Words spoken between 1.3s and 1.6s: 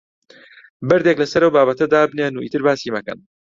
ئەو